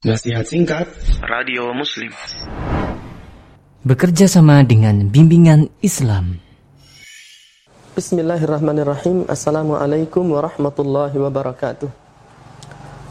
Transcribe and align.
Nasihat 0.00 0.48
singkat. 0.48 0.88
Radio 1.20 1.76
Muslim. 1.76 2.08
Bekerja 3.84 4.32
sama 4.32 4.64
dengan 4.64 5.12
bimbingan 5.12 5.68
Islam. 5.84 6.40
Bismillahirrahmanirrahim. 7.92 9.28
Assalamualaikum 9.28 10.24
warahmatullahi 10.24 11.12
wabarakatuh. 11.20 11.92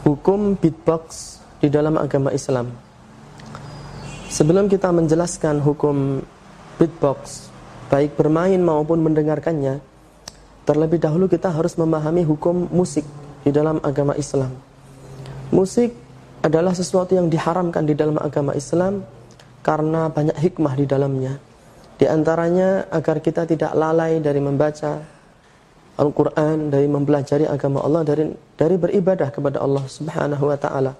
Hukum 0.02 0.58
beatbox 0.58 1.38
di 1.62 1.70
dalam 1.70 1.94
agama 1.94 2.34
Islam. 2.34 2.74
Sebelum 4.26 4.66
kita 4.66 4.90
menjelaskan 4.90 5.62
hukum 5.62 6.26
beatbox 6.74 7.54
Baik 7.86 8.18
bermain 8.18 8.58
maupun 8.58 8.98
mendengarkannya 8.98 9.78
Terlebih 10.66 10.98
dahulu 10.98 11.30
kita 11.30 11.54
harus 11.54 11.78
memahami 11.78 12.26
hukum 12.26 12.66
musik 12.74 13.06
di 13.46 13.54
dalam 13.54 13.78
agama 13.86 14.18
Islam. 14.18 14.50
Musik 15.54 16.09
adalah 16.40 16.72
sesuatu 16.72 17.12
yang 17.12 17.28
diharamkan 17.28 17.84
di 17.84 17.92
dalam 17.92 18.16
agama 18.16 18.56
Islam 18.56 19.04
karena 19.60 20.08
banyak 20.08 20.36
hikmah 20.40 20.72
di 20.76 20.84
dalamnya. 20.88 21.36
Di 22.00 22.08
antaranya 22.08 22.88
agar 22.88 23.20
kita 23.20 23.44
tidak 23.44 23.76
lalai 23.76 24.24
dari 24.24 24.40
membaca 24.40 25.04
Al-Quran, 26.00 26.72
dari 26.72 26.88
mempelajari 26.88 27.44
agama 27.44 27.84
Allah, 27.84 28.00
dari, 28.08 28.24
dari 28.56 28.80
beribadah 28.80 29.28
kepada 29.28 29.60
Allah 29.60 29.84
Subhanahu 29.84 30.48
wa 30.48 30.56
Ta'ala. 30.56 30.92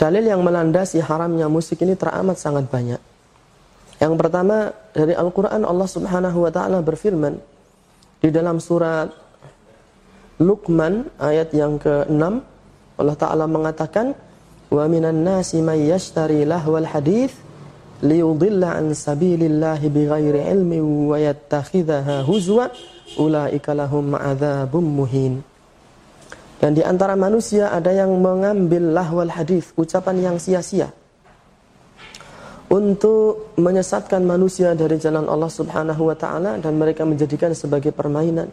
Dalil 0.00 0.24
yang 0.24 0.40
melandasi 0.40 1.04
haramnya 1.04 1.52
musik 1.52 1.84
ini 1.84 1.92
teramat 1.92 2.40
sangat 2.40 2.64
banyak. 2.72 2.96
Yang 4.00 4.14
pertama 4.16 4.72
dari 4.96 5.12
Al-Quran 5.12 5.68
Allah 5.68 5.84
Subhanahu 5.84 6.48
wa 6.48 6.50
Ta'ala 6.50 6.80
berfirman 6.80 7.36
di 8.24 8.32
dalam 8.32 8.56
surat 8.56 9.12
Luqman 10.40 11.12
ayat 11.20 11.52
yang 11.52 11.76
ke-6 11.76 12.51
Allah 12.96 13.16
Ta'ala 13.16 13.44
mengatakan 13.48 14.12
minan 14.72 15.20
nasi 15.20 15.60
may 15.60 15.88
yashtari 15.88 16.48
lahwal 16.48 16.88
hadith 16.88 17.36
liyudilla 18.00 18.80
an 18.80 18.96
sabilillahi 18.96 19.92
bighairi 19.92 20.48
ilmi 20.48 20.80
wa 20.80 21.20
yattakhidhaha 21.20 22.24
huzwa 22.24 22.72
ulaika 23.20 23.76
lahum 23.76 24.16
ma'adzabum 24.16 24.80
muhin. 24.80 25.44
Dan 26.56 26.78
di 26.78 26.82
antara 26.86 27.18
manusia 27.18 27.74
ada 27.74 27.90
yang 27.90 28.16
mengambil 28.22 28.94
lahwal 28.94 29.28
hadith 29.28 29.74
ucapan 29.76 30.32
yang 30.32 30.36
sia-sia. 30.40 30.94
Untuk 32.72 33.52
menyesatkan 33.60 34.24
manusia 34.24 34.72
dari 34.72 34.96
jalan 34.96 35.28
Allah 35.28 35.52
Subhanahu 35.52 36.08
wa 36.08 36.16
taala 36.16 36.56
dan 36.56 36.80
mereka 36.80 37.04
menjadikan 37.04 37.52
sebagai 37.52 37.92
permainan 37.92 38.48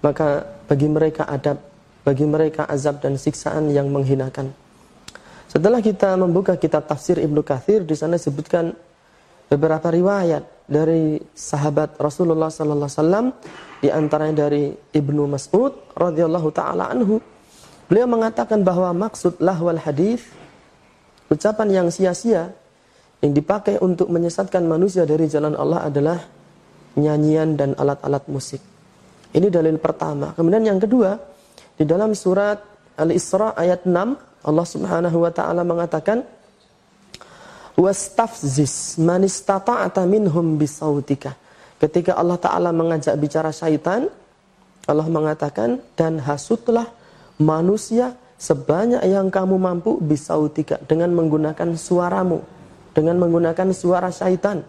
maka 0.00 0.44
bagi 0.66 0.88
mereka 0.88 1.28
adab 1.28 1.60
bagi 2.02 2.24
mereka 2.24 2.64
azab 2.66 3.04
dan 3.04 3.20
siksaan 3.20 3.68
yang 3.70 3.88
menghinakan. 3.92 4.52
Setelah 5.50 5.82
kita 5.82 6.14
membuka 6.14 6.54
kitab 6.54 6.86
tafsir 6.86 7.18
Ibnu 7.18 7.42
Kathir, 7.42 7.82
di 7.82 7.98
sana 7.98 8.14
disebutkan 8.14 8.70
beberapa 9.50 9.90
riwayat 9.90 10.46
dari 10.70 11.18
sahabat 11.34 11.98
Rasulullah 11.98 12.48
sallallahu 12.48 12.86
alaihi 12.86 12.98
wasallam 13.02 13.26
di 13.82 13.88
antaranya 13.90 14.46
dari 14.46 14.70
Ibnu 14.70 15.26
Mas'ud 15.26 15.90
radhiyallahu 15.98 16.48
taala 16.54 16.86
anhu. 16.86 17.18
Beliau 17.90 18.06
mengatakan 18.06 18.62
bahwa 18.62 18.94
maksud 18.94 19.42
lahwal 19.42 19.82
hadis 19.82 20.22
ucapan 21.26 21.82
yang 21.82 21.88
sia-sia 21.90 22.54
yang 23.18 23.34
dipakai 23.34 23.82
untuk 23.82 24.06
menyesatkan 24.06 24.62
manusia 24.62 25.02
dari 25.02 25.26
jalan 25.26 25.58
Allah 25.58 25.90
adalah 25.90 26.18
nyanyian 26.94 27.58
dan 27.58 27.74
alat-alat 27.74 28.24
musik. 28.30 28.62
Ini 29.34 29.50
dalil 29.50 29.78
pertama. 29.82 30.30
Kemudian 30.34 30.62
yang 30.62 30.78
kedua, 30.78 31.14
di 31.76 31.84
dalam 31.88 32.12
surat 32.12 32.60
Al-Isra 33.00 33.56
ayat 33.56 33.88
6 33.88 34.44
Allah 34.44 34.66
Subhanahu 34.66 35.16
wa 35.20 35.32
taala 35.32 35.64
mengatakan 35.64 36.24
wastafzis 37.76 39.00
man 39.00 39.24
istata'ta 39.24 40.04
minhum 40.04 40.56
bisautika. 40.60 41.36
Ketika 41.80 42.16
Allah 42.16 42.36
taala 42.36 42.72
mengajak 42.76 43.16
bicara 43.16 43.52
syaitan, 43.52 44.08
Allah 44.84 45.08
mengatakan 45.08 45.80
dan 45.96 46.20
hasutlah 46.20 46.88
manusia 47.40 48.16
sebanyak 48.40 49.00
yang 49.04 49.28
kamu 49.28 49.56
mampu 49.56 49.96
bisautika 50.00 50.80
dengan 50.84 51.12
menggunakan 51.12 51.76
suaramu, 51.76 52.40
dengan 52.92 53.16
menggunakan 53.20 53.72
suara 53.76 54.08
syaitan. 54.12 54.64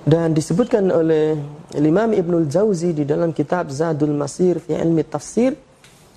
Dan 0.00 0.32
disebutkan 0.32 0.88
oleh 0.88 1.36
Imam 1.76 2.16
Ibnul 2.16 2.48
Jauzi 2.48 2.96
di 2.96 3.04
dalam 3.04 3.36
kitab 3.36 3.68
Zadul 3.68 4.16
Masir 4.16 4.56
fi 4.56 4.72
ilmi 4.72 5.04
tafsir 5.04 5.52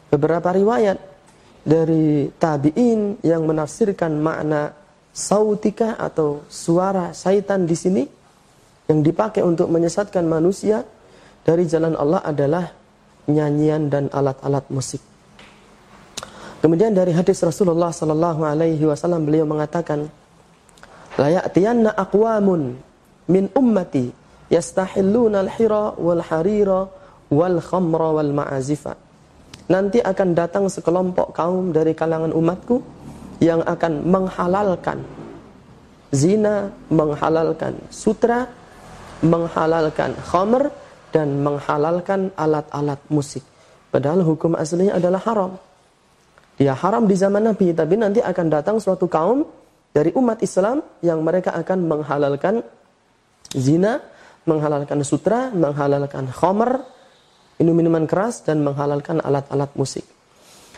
beberapa 0.08 0.56
riwayat 0.56 0.96
dari 1.68 2.32
tabi'in 2.32 3.20
yang 3.28 3.44
menafsirkan 3.44 4.24
makna 4.24 4.72
sautika 5.12 6.00
atau 6.00 6.48
suara 6.48 7.12
syaitan 7.12 7.68
di 7.68 7.76
sini 7.76 8.04
yang 8.88 9.04
dipakai 9.04 9.44
untuk 9.44 9.68
menyesatkan 9.68 10.24
manusia 10.28 10.88
dari 11.44 11.68
jalan 11.68 12.00
Allah 12.00 12.24
adalah 12.24 12.66
nyanyian 13.28 13.92
dan 13.92 14.08
alat-alat 14.16 14.64
musik. 14.72 15.04
Kemudian 16.64 16.96
dari 16.96 17.12
hadis 17.12 17.44
Rasulullah 17.44 17.92
sallallahu 17.92 18.48
alaihi 18.48 18.88
wasallam 18.88 19.28
beliau 19.28 19.44
mengatakan, 19.44 20.08
"La 21.20 21.28
ya'tiyanna 21.28 21.92
aqwamun 21.92 22.80
min 23.30 23.48
ummati 23.56 24.12
yastahilluna 24.52 25.46
al-hira 25.46 25.96
wal 25.96 26.24
harira 26.24 26.88
wal 27.32 27.58
khamra 27.60 28.10
wal 28.20 28.32
ma'azifa. 28.32 28.94
Nanti 29.72 30.04
akan 30.04 30.30
datang 30.36 30.68
sekelompok 30.68 31.32
kaum 31.32 31.72
dari 31.72 31.96
kalangan 31.96 32.36
umatku 32.36 32.84
yang 33.40 33.64
akan 33.64 34.04
menghalalkan 34.06 35.02
zina, 36.14 36.70
menghalalkan 36.94 37.74
sutra, 37.90 38.46
menghalalkan 39.26 40.14
khamr 40.20 40.70
dan 41.10 41.42
menghalalkan 41.42 42.30
alat-alat 42.38 43.02
musik. 43.10 43.42
Padahal 43.90 44.22
hukum 44.22 44.54
aslinya 44.54 44.98
adalah 44.98 45.22
haram. 45.26 45.52
Dia 46.58 46.78
haram 46.78 47.10
di 47.10 47.18
zaman 47.18 47.50
Nabi, 47.50 47.74
tapi 47.74 47.98
nanti 47.98 48.22
akan 48.22 48.46
datang 48.50 48.78
suatu 48.78 49.10
kaum 49.10 49.42
dari 49.94 50.14
umat 50.14 50.42
Islam 50.42 50.86
yang 51.02 51.22
mereka 51.26 51.54
akan 51.54 51.86
menghalalkan 51.86 52.62
zina, 53.54 54.02
menghalalkan 54.44 55.00
sutra, 55.08 55.50
menghalalkan 55.54 56.28
khomer, 56.34 56.84
minum-minuman 57.62 58.04
keras, 58.04 58.44
dan 58.44 58.60
menghalalkan 58.66 59.24
alat-alat 59.24 59.72
musik. 59.80 60.04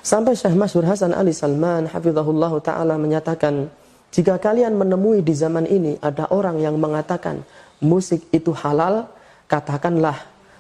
Sampai 0.06 0.38
Syekh 0.38 0.54
Masyur 0.54 0.86
Hasan 0.86 1.18
Ali 1.18 1.34
Salman 1.34 1.90
hafizahullah 1.90 2.54
ta'ala 2.62 2.94
menyatakan, 3.02 3.66
jika 4.14 4.38
kalian 4.38 4.78
menemui 4.78 5.26
di 5.26 5.34
zaman 5.34 5.66
ini 5.66 5.98
ada 5.98 6.30
orang 6.30 6.62
yang 6.62 6.78
mengatakan 6.78 7.42
musik 7.82 8.30
itu 8.30 8.54
halal, 8.54 9.10
katakanlah 9.50 10.16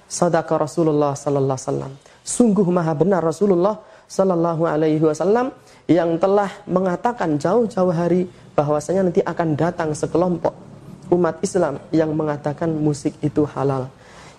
sadaka 0.09 0.65
Rasulullah 0.65 1.13
sallallahu 1.13 1.55
alaihi 1.55 1.69
wasallam. 1.69 1.93
Sungguh 2.25 2.67
maha 2.73 2.97
benar 2.97 3.21
Rasulullah 3.21 3.77
sallallahu 4.09 4.65
alaihi 4.65 5.01
wasallam 5.05 5.53
yang 5.85 6.17
telah 6.17 6.49
mengatakan 6.65 7.37
jauh-jauh 7.37 7.93
hari 7.93 8.25
bahwasanya 8.57 9.13
nanti 9.13 9.21
akan 9.21 9.53
datang 9.53 9.93
sekelompok 9.93 10.74
umat 11.11 11.41
Islam 11.41 11.81
yang 11.93 12.13
mengatakan 12.13 12.69
musik 12.71 13.13
itu 13.21 13.45
halal. 13.45 13.89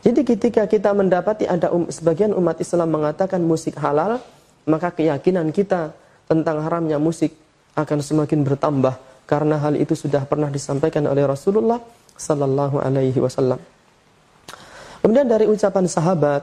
Jadi 0.07 0.23
ketika 0.23 0.63
kita 0.71 0.95
mendapati 0.95 1.51
ada 1.51 1.75
um, 1.75 1.91
sebagian 1.91 2.31
umat 2.35 2.63
Islam 2.63 2.95
mengatakan 2.95 3.43
musik 3.43 3.75
halal, 3.75 4.23
maka 4.63 4.95
keyakinan 4.95 5.51
kita 5.51 5.91
tentang 6.31 6.63
haramnya 6.63 6.99
musik 7.03 7.35
akan 7.75 7.99
semakin 8.03 8.47
bertambah 8.47 8.95
karena 9.27 9.59
hal 9.59 9.75
itu 9.75 9.99
sudah 9.99 10.23
pernah 10.23 10.47
disampaikan 10.47 11.07
oleh 11.11 11.27
Rasulullah 11.27 11.83
sallallahu 12.15 12.79
alaihi 12.79 13.19
wasallam. 13.19 13.59
Kemudian 15.03 15.27
dari 15.27 15.47
ucapan 15.47 15.87
sahabat 15.87 16.43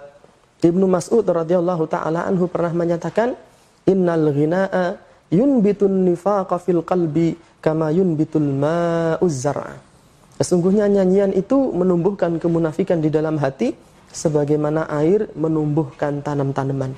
Ibnu 0.64 0.88
Mas'ud 0.88 1.24
radhiyallahu 1.28 1.84
taala 1.92 2.24
anhu 2.24 2.48
pernah 2.48 2.72
menyatakan 2.72 3.36
innal 3.84 4.32
ghinaa 4.32 4.96
yunbitun 5.28 6.08
nifaqa 6.08 6.56
fil 6.60 6.80
qalbi 6.84 7.36
kama 7.60 7.92
yunbitul 7.92 8.48
ma'uz 8.48 9.36
zar'a. 9.36 9.93
Sesungguhnya 10.44 10.92
nyanyian 10.92 11.32
itu 11.32 11.72
menumbuhkan 11.72 12.36
kemunafikan 12.36 13.00
di 13.00 13.08
dalam 13.08 13.40
hati 13.40 13.72
sebagaimana 14.12 14.92
air 14.92 15.32
menumbuhkan 15.40 16.20
tanam-tanaman. 16.20 16.92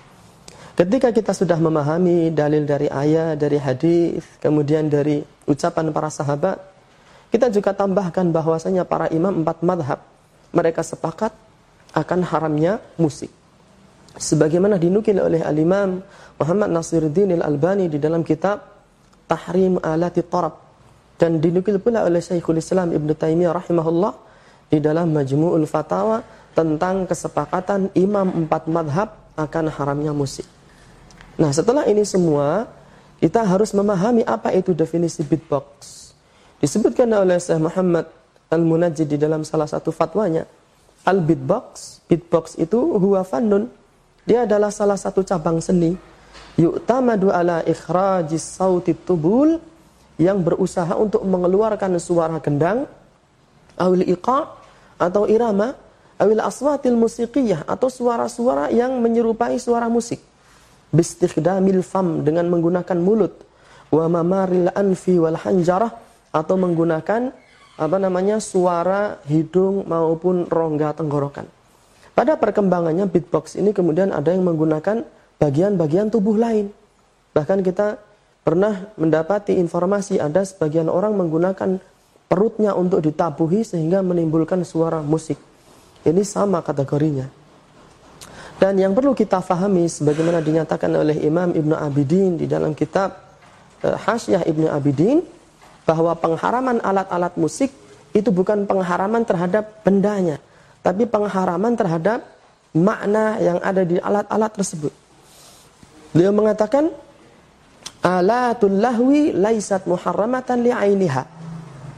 Ketika 0.73 1.13
kita 1.13 1.29
sudah 1.29 1.61
memahami 1.61 2.33
dalil 2.33 2.65
dari 2.65 2.89
ayat, 2.89 3.37
dari 3.37 3.61
hadis, 3.61 4.25
kemudian 4.41 4.89
dari 4.89 5.21
ucapan 5.45 5.93
para 5.93 6.09
sahabat, 6.09 6.57
kita 7.29 7.53
juga 7.53 7.77
tambahkan 7.77 8.33
bahwasanya 8.33 8.81
para 8.81 9.13
imam 9.13 9.45
empat 9.45 9.61
madhab 9.61 10.01
mereka 10.49 10.81
sepakat 10.81 11.29
akan 11.93 12.25
haramnya 12.25 12.81
musik. 12.97 13.29
Sebagaimana 14.17 14.81
dinukil 14.81 15.21
oleh 15.21 15.45
al-imam 15.45 16.01
Muhammad 16.41 16.73
Nasiruddin 16.73 17.37
al-Albani 17.37 17.93
di 17.93 18.01
dalam 18.01 18.25
kitab 18.25 18.57
Tahrim 19.29 19.77
Alati 19.85 20.25
Tarab 20.25 20.64
dan 21.15 21.39
dinukil 21.39 21.79
pula 21.79 22.03
oleh 22.03 22.19
Syekhul 22.19 22.59
Islam 22.59 22.91
Ibn 22.91 23.09
Taimiyah 23.15 23.55
rahimahullah 23.55 24.13
di 24.67 24.83
dalam 24.83 25.15
Majmu'ul 25.15 25.63
Fatawa 25.63 26.19
tentang 26.51 27.07
kesepakatan 27.07 27.91
imam 27.95 28.45
empat 28.45 28.67
madhab 28.67 29.09
akan 29.35 29.65
haramnya 29.71 30.15
musik. 30.15 30.47
Nah 31.35 31.51
setelah 31.51 31.83
ini 31.87 32.03
semua 32.07 32.67
kita 33.19 33.43
harus 33.43 33.71
memahami 33.75 34.23
apa 34.27 34.51
itu 34.55 34.71
definisi 34.71 35.23
beatbox. 35.23 35.67
Disebutkan 36.59 37.07
oleh 37.11 37.39
Syekh 37.39 37.59
Muhammad 37.59 38.07
Al-Munajjid 38.51 39.07
di 39.07 39.17
dalam 39.19 39.43
salah 39.43 39.67
satu 39.67 39.91
fatwanya. 39.91 40.47
Al-beatbox, 41.05 42.01
beatbox 42.07 42.55
itu 42.57 42.79
huwa 42.79 43.21
fannun. 43.27 43.67
Dia 44.25 44.47
adalah 44.47 44.71
salah 44.73 44.97
satu 44.97 45.21
cabang 45.21 45.59
seni. 45.61 45.93
Yu'tamadu 46.55 47.29
ala 47.29 47.61
ikhrajis 47.67 48.41
sauti 48.41 48.95
tubul 48.95 49.59
yang 50.15 50.41
berusaha 50.43 50.95
untuk 50.95 51.23
mengeluarkan 51.27 51.99
suara 51.99 52.39
gendang, 52.39 52.87
awil 53.75 54.03
iqa 54.07 54.55
atau 54.95 55.27
irama, 55.27 55.75
awil 56.15 56.39
aswatil 56.39 56.95
musiqiyah 56.95 57.67
atau 57.67 57.91
suara-suara 57.91 58.71
yang 58.71 58.95
menyerupai 59.03 59.59
suara 59.59 59.91
musik. 59.91 60.23
Bistikhdamil 60.95 61.83
fam 61.83 62.23
dengan 62.23 62.47
menggunakan 62.47 62.95
mulut, 62.95 63.43
wa 63.91 64.07
mamaril 64.07 64.71
anfi 64.71 65.19
wal 65.19 65.35
hanjarah 65.35 65.91
atau 66.31 66.55
menggunakan 66.55 67.35
apa 67.75 67.97
namanya 67.99 68.39
suara 68.39 69.19
hidung 69.27 69.83
maupun 69.83 70.47
rongga 70.47 70.95
tenggorokan. 70.95 71.43
Pada 72.15 72.39
perkembangannya 72.39 73.11
beatbox 73.11 73.59
ini 73.59 73.75
kemudian 73.75 74.15
ada 74.15 74.31
yang 74.31 74.47
menggunakan 74.47 75.03
bagian-bagian 75.35 76.07
tubuh 76.07 76.39
lain. 76.39 76.71
Bahkan 77.35 77.59
kita 77.59 77.99
pernah 78.45 78.93
mendapati 78.93 79.57
informasi 79.57 80.21
ada 80.21 80.45
sebagian 80.45 80.85
orang 80.85 81.17
menggunakan 81.17 81.81
perutnya 82.29 82.77
untuk 82.77 83.01
ditabuhi 83.01 83.65
sehingga 83.65 84.05
menimbulkan 84.05 84.61
suara 84.61 85.01
musik. 85.01 85.41
Ini 86.05 86.21
sama 86.21 86.61
kategorinya. 86.61 87.25
Dan 88.61 88.77
yang 88.77 88.93
perlu 88.93 89.17
kita 89.17 89.41
fahami 89.41 89.89
sebagaimana 89.89 90.39
dinyatakan 90.39 90.93
oleh 90.93 91.17
Imam 91.25 91.51
Ibnu 91.51 91.73
Abidin 91.73 92.37
di 92.37 92.45
dalam 92.45 92.77
kitab 92.77 93.17
uh, 93.81 93.97
Hasyah 93.97 94.45
Ibnu 94.45 94.69
Abidin 94.69 95.25
bahwa 95.83 96.13
pengharaman 96.13 96.79
alat-alat 96.79 97.33
musik 97.41 97.73
itu 98.15 98.29
bukan 98.31 98.63
pengharaman 98.63 99.27
terhadap 99.27 99.83
bendanya, 99.83 100.39
tapi 100.79 101.03
pengharaman 101.03 101.75
terhadap 101.75 102.23
makna 102.71 103.41
yang 103.43 103.59
ada 103.59 103.83
di 103.83 103.99
alat-alat 103.99 104.51
tersebut. 104.55 104.93
Beliau 106.15 106.31
mengatakan 106.31 106.95
alatul 108.05 108.77
lahwi 108.77 109.33
laisat 109.33 109.89
muharramatan 109.89 110.61
li'ainiha. 110.61 111.23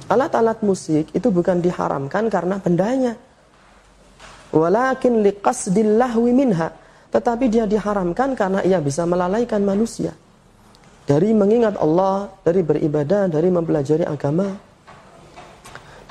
Alat-alat 0.07 0.63
musik 0.63 1.11
itu 1.11 1.27
bukan 1.27 1.59
diharamkan 1.59 2.31
karena 2.31 2.63
bendanya. 2.63 3.19
Walakin 4.55 5.19
liqasdil 5.19 5.99
lahwi 5.99 6.31
minha. 6.31 6.71
Tetapi 7.11 7.51
dia 7.51 7.67
diharamkan 7.67 8.31
karena 8.39 8.63
ia 8.63 8.79
bisa 8.79 9.03
melalaikan 9.03 9.59
manusia 9.67 10.15
dari 11.07 11.31
mengingat 11.31 11.79
Allah, 11.79 12.31
dari 12.43 12.63
beribadah, 12.63 13.31
dari 13.31 13.47
mempelajari 13.47 14.03
agama, 14.03 14.47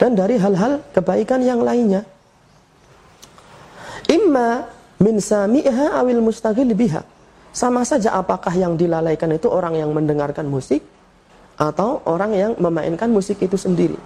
dan 0.01 0.17
dari 0.17 0.41
hal-hal 0.41 0.81
kebaikan 0.93 1.45
yang 1.45 1.61
lainnya. 1.61 2.05
Imma 4.09 4.65
min 5.01 5.21
sami'ha 5.21 6.01
awil 6.01 6.25
mustaqil 6.25 6.73
biha. 6.73 7.16
Sama 7.57 7.89
saja 7.89 8.13
apakah 8.13 8.53
yang 8.53 8.77
dilalaikan 8.77 9.33
itu 9.33 9.49
orang 9.49 9.81
yang 9.81 9.89
mendengarkan 9.97 10.45
musik 10.45 10.85
atau 11.57 12.05
orang 12.05 12.37
yang 12.37 12.53
memainkan 12.61 13.09
musik 13.09 13.41
itu 13.41 13.57
sendiri. 13.57 13.97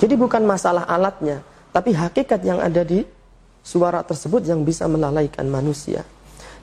Jadi 0.00 0.16
bukan 0.16 0.40
masalah 0.48 0.88
alatnya, 0.88 1.44
tapi 1.68 1.92
hakikat 1.92 2.40
yang 2.48 2.64
ada 2.64 2.80
di 2.88 3.04
suara 3.60 4.00
tersebut 4.00 4.40
yang 4.48 4.64
bisa 4.64 4.88
melalaikan 4.88 5.44
manusia. 5.52 6.00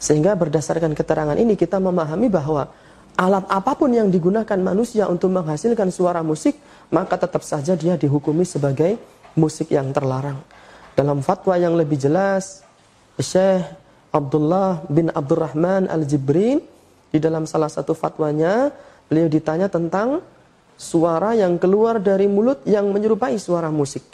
Sehingga 0.02 0.34
berdasarkan 0.34 0.98
keterangan 0.98 1.38
ini 1.38 1.54
kita 1.54 1.78
memahami 1.78 2.26
bahwa 2.26 2.74
alat 3.14 3.46
apa 3.46 3.78
pun 3.78 3.94
yang 3.94 4.10
digunakan 4.10 4.58
manusia 4.58 5.06
untuk 5.06 5.30
menghasilkan 5.30 5.94
suara 5.94 6.26
musik, 6.26 6.58
maka 6.90 7.22
tetap 7.22 7.46
saja 7.46 7.78
dia 7.78 8.02
dihukumi 8.02 8.50
sebagai 8.50 8.98
musik 9.38 9.70
yang 9.70 9.94
terlarang. 9.94 10.42
Dalam 10.98 11.22
fatwa 11.22 11.54
yang 11.54 11.78
lebih 11.78 12.02
jelas, 12.02 12.66
Syekh 13.22 13.85
Abdullah 14.16 14.88
bin 14.88 15.12
Abdurrahman 15.12 15.92
Al-Jibrin 15.92 16.64
di 17.12 17.20
dalam 17.20 17.44
salah 17.44 17.68
satu 17.68 17.92
fatwanya, 17.92 18.72
beliau 19.12 19.28
ditanya 19.28 19.68
tentang 19.68 20.24
suara 20.80 21.36
yang 21.36 21.60
keluar 21.60 22.00
dari 22.00 22.32
mulut 22.32 22.64
yang 22.64 22.88
menyerupai 22.96 23.36
suara 23.36 23.68
musik. 23.68 24.08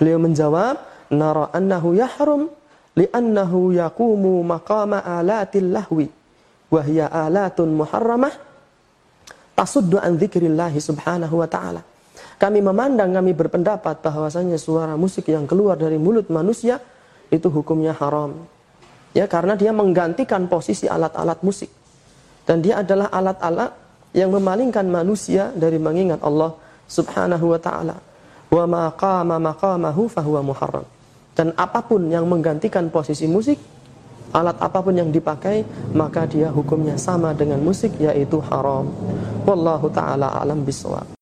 Beliau 0.00 0.16
menjawab, 0.16 0.80
"Nara 1.12 1.52
annahu 1.52 1.92
yahrum 1.92 2.48
li'annahu 2.96 3.76
yaqumu 3.76 4.40
maqama 4.48 5.04
alatil 5.04 5.76
lahwi." 5.76 6.08
wahya 6.68 7.08
alatun 7.08 7.72
muharramah 7.72 8.32
tasuddu 9.56 9.96
an 9.98 10.20
dzikrillahi 10.20 10.78
subhanahu 10.78 11.40
wa 11.40 11.48
ta'ala. 11.48 11.82
Kami 12.38 12.62
memandang, 12.62 13.10
kami 13.10 13.34
berpendapat 13.34 13.98
bahwasanya 13.98 14.54
suara 14.60 14.94
musik 14.94 15.26
yang 15.26 15.48
keluar 15.48 15.74
dari 15.74 15.98
mulut 15.98 16.30
manusia 16.30 16.78
itu 17.34 17.50
hukumnya 17.50 17.90
haram. 17.98 18.46
Ya, 19.18 19.26
karena 19.26 19.58
dia 19.58 19.74
menggantikan 19.74 20.46
posisi 20.46 20.86
alat-alat 20.86 21.42
musik. 21.42 21.66
Dan 22.46 22.62
dia 22.62 22.86
adalah 22.86 23.10
alat-alat 23.10 23.74
yang 24.14 24.30
memalingkan 24.30 24.86
manusia 24.86 25.50
dari 25.58 25.82
mengingat 25.82 26.22
Allah 26.22 26.54
subhanahu 26.86 27.50
wa 27.50 27.58
ta'ala. 27.58 27.96
Wa 28.46 28.64
maqama 28.64 29.42
maqamahu 29.42 30.06
fahuwa 30.06 30.40
muharram. 30.46 30.86
Dan 31.34 31.50
apa 31.58 31.82
pun 31.82 32.06
yang 32.06 32.30
menggantikan 32.30 32.86
posisi 32.94 33.26
musik 33.26 33.58
alat 34.32 34.56
apa 34.60 34.84
pun 34.84 34.92
yang 34.92 35.08
dipakai 35.08 35.64
maka 35.96 36.28
dia 36.28 36.52
hukumnya 36.52 37.00
sama 37.00 37.32
dengan 37.32 37.64
musik 37.64 37.96
yaitu 37.96 38.36
haram 38.52 38.84
wallahu 39.48 39.88
taala 39.88 40.36
alam 40.36 40.60
bisawab 40.60 41.17